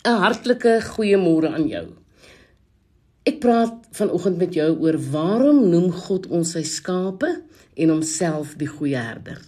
[0.00, 1.86] 'n Hartlike goeiemôre aan jou.
[3.28, 7.28] Ek praat vanoggend met jou oor waarom noem God ons sy skape
[7.76, 9.42] en homself die goeie herder.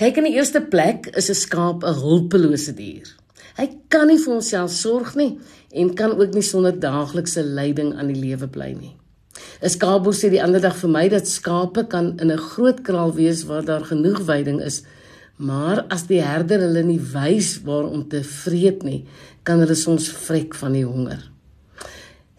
[0.00, 3.04] Kyk in die eerste plek is 'n skaap 'n hulpelose dier.
[3.58, 5.38] Hy kan nie vir homself sorg nie
[5.70, 8.96] en kan ook nie sonder daaglikse leiding aan die lewe bly nie.
[9.62, 13.12] 'n Skaapboer sê die ander dag vir my dat skape kan in 'n groot kraal
[13.12, 14.82] wees waar daar genoeg veiding is,
[15.40, 19.04] maar as die herder hulle nie wys waar om te vreet nie,
[19.42, 21.22] kan hulle soms vrek van die honger.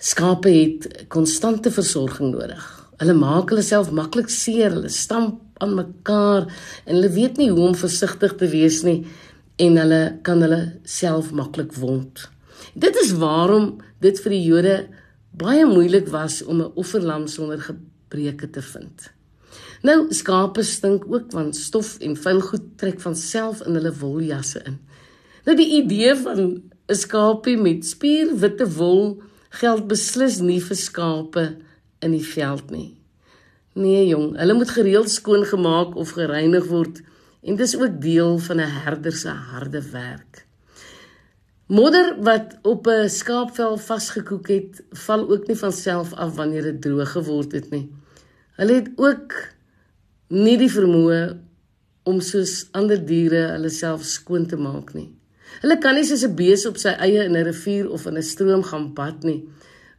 [0.02, 2.62] Skape het konstante versorging nodig.
[3.02, 6.48] Hulle maak hulle self maklik seer, hulle stamp aan mekaar
[6.86, 9.00] en hulle weet nie hoe om versigtig te wees nie
[9.62, 12.28] en hulle kan hulle self maklik wond.
[12.74, 14.76] Dit is waarom dit vir die Jode
[15.38, 19.12] baie moeilik was om 'n offerlam sonder gebreke te vind.
[19.82, 24.62] Nou skape stink ook want stof en vuil goed trek van self in hulle woljasse
[24.70, 24.78] in.
[25.46, 26.40] Nou die idee van
[26.88, 31.46] 'n skaapie met spierwitte wol geld beslis nie vir skape
[32.00, 32.98] in die veld nie.
[33.74, 37.02] Nee jong, hulle moet gereeld skoon gemaak of gereinig word
[37.42, 40.46] en dis ook deel van 'n herder se harde werk.
[41.66, 46.82] Modder wat op 'n skaapvel vasgekoek het, val ook nie van self af wanneer dit
[46.82, 47.90] droog geword het nie.
[48.56, 49.34] Hulle het ook
[50.32, 51.22] nie die vermoë
[52.08, 55.10] om soos ander diere hulle self skoon te maak nie.
[55.62, 58.24] Hulle kan nie soos 'n bees op sy eie in 'n rivier of in 'n
[58.24, 59.44] stroom gaan bad nie,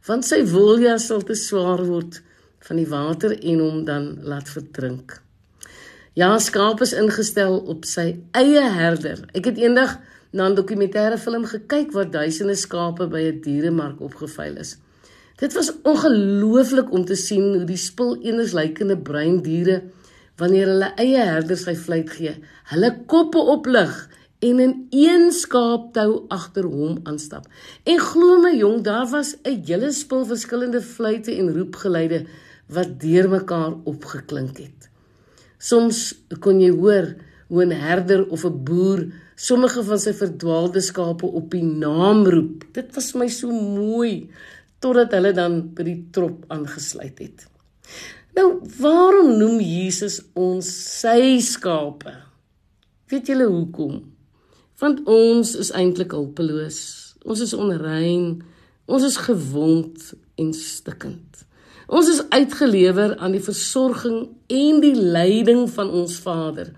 [0.07, 2.21] want sy woljas sal te swaar word
[2.59, 5.21] van die water en hom dan laat verdrink.
[6.15, 9.25] Ja, skaap is ingestel op sy eie herder.
[9.33, 9.99] Ek het eendag
[10.31, 14.77] na 'n dokumentêre film gekyk waar duisende skape by 'n dieremark opgeveil is.
[15.37, 19.81] Dit was ongelooflik om te sien hoe die spul eenderslykende bruin diere
[20.41, 22.35] wanneer hulle eie herders sy vleit gee,
[22.71, 23.93] hulle koppe oplig
[24.43, 27.45] en in een skaaptou agter hom aanstap.
[27.87, 32.25] En glo my jong, daar was 'n hele spul verskillende fluitte en roepgeluide
[32.67, 34.89] wat deurmekaar opgeklink het.
[35.57, 37.15] Soms kon jy hoor
[37.47, 38.99] hoe 'n herder of 'n boer
[39.35, 42.65] sommige van sy verdwaalde skape op die naam roep.
[42.73, 44.29] Dit was my so mooi
[44.79, 47.47] totdat hulle dan by die trop aangesluit het.
[48.33, 48.47] Nou,
[48.79, 50.65] waarom noem Jesus ons
[50.99, 52.15] sy skape?
[53.09, 54.13] Weet julle hoekom?
[54.83, 56.79] want ons is eintlik hulpeloos.
[57.23, 58.41] Ons is onrein.
[58.89, 60.09] Ons is gewond
[60.41, 61.43] en stikkend.
[61.87, 66.71] Ons is uitgelewer aan die versorging en die leiding van ons Vader,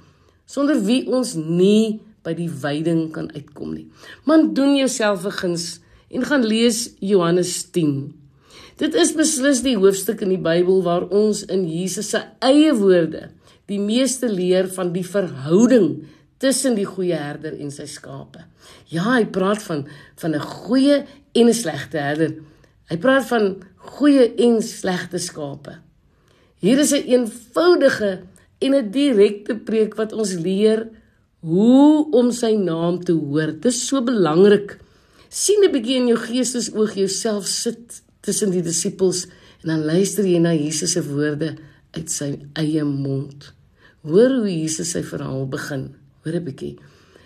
[0.50, 3.86] sonder wie ons nie by die veiding kan uitkom nie.
[4.26, 5.80] Man doen jouself 'n guns
[6.10, 8.14] en gaan lees Johannes 10.
[8.76, 13.30] Dit is beslis die hoofstuk in die Bybel waar ons in Jesus se eie woorde
[13.72, 16.04] die meeste leer van die verhouding
[16.44, 18.44] tussen die goeie herder en sy skape.
[18.92, 19.86] Ja, hy praat van
[20.20, 22.36] van 'n goeie en 'n slegte herder.
[22.90, 25.80] Hy praat van goeie en slegte skape.
[26.60, 28.24] Hier is 'n een eenvoudige
[28.60, 30.90] en 'n direkte preek wat ons leer
[31.40, 33.54] hoe om sy naam te hoor.
[33.54, 34.80] Dit is so belangrik.
[35.30, 39.26] sien 'n bietjie in jou geestesoog jouself sit tussen die disippels
[39.64, 41.56] en dan luister jy na Jesus se woorde
[41.96, 43.52] uit sy eie mond.
[44.06, 45.94] Hoor hoe Jesus sy verhaal begin.
[46.24, 46.76] Hoor 'n bietjie.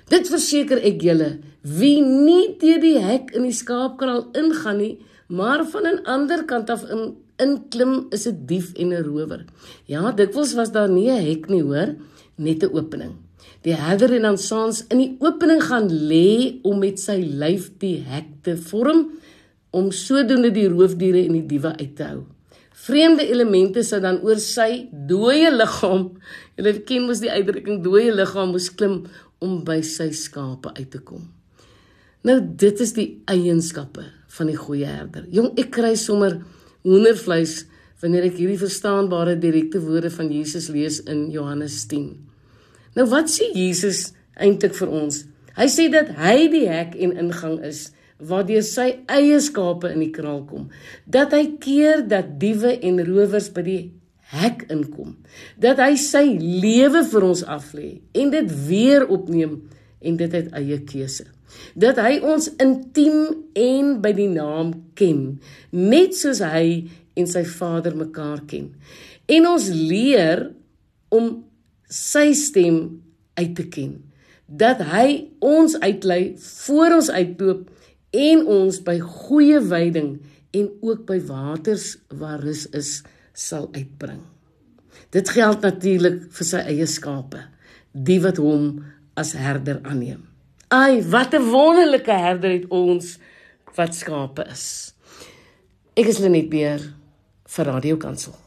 [0.10, 5.66] Dit verseker ek julle, wie nie deur die hek in die skaapkraal ingaan nie, maar
[5.66, 9.46] van 'n ander kant af in inklim is 'n dief en 'n rower.
[9.86, 11.96] Ja, dikwels was daar nie 'n hek nie, hoor,
[12.36, 13.14] net 'n opening.
[13.62, 17.98] Die herder en dan saans in die opening gaan lê om met sy lyf die
[18.08, 19.10] hek te vorm
[19.76, 22.22] om sodoende die roofdiere en die diewe uit te hou.
[22.80, 26.06] Vreemde elemente sou dan oor sy dooie liggaam,
[26.58, 29.02] julle ken mos die uitdrukking dooie liggaam moes klim
[29.44, 31.28] om by sy skape uit te kom.
[32.28, 35.28] Nou dit is die eienskappe van die goeie herder.
[35.32, 36.40] Jong, ek kry sommer
[36.88, 37.64] hoendervleis
[38.00, 42.12] wanneer ek hierdie verstaanbare direkte woorde van Jesus lees in Johannes 10.
[42.96, 44.10] Nou wat sê Jesus
[44.40, 45.24] eintlik vir ons?
[45.60, 50.12] Hy sê dat hy die hek en ingang is waardeur sy eie skape in die
[50.16, 50.68] kraal kom.
[51.08, 53.82] Dat hy keer dat diewe en rowers by die
[54.36, 55.16] hek inkom.
[55.58, 59.60] Dat hy sy lewe vir ons aflê en dit weer opneem
[60.00, 61.28] en dit uit eie keuse.
[61.80, 65.40] Dat hy ons intiem en by die naam ken
[65.74, 66.90] net soos hy
[67.20, 68.70] en sy Vader mekaar ken.
[69.30, 70.50] En ons leer
[71.14, 71.40] om
[71.90, 73.02] sy stem
[73.40, 73.98] uit te ken.
[74.46, 77.68] Dat hy ons uitlei voor ons uitloop
[78.16, 80.18] en ons by goeie veiding
[80.56, 83.02] en ook by waters waar rus is
[83.34, 84.22] sal uitbring.
[85.14, 87.42] Dit geld natuurlik vir sy eie skape,
[87.94, 88.84] die wat hom
[89.20, 90.26] as herder aanneem.
[90.70, 93.18] Ai, wat 'n wonderlike herder het ons
[93.76, 94.94] wat skape is.
[95.98, 96.94] Ek is Lenet Beer
[97.46, 98.40] vir Radio Kansel.